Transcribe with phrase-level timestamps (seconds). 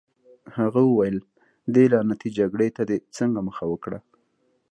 [0.57, 1.17] هغه وویل:
[1.73, 3.99] دې لعنتي جګړې ته دې څنګه مخه وکړه؟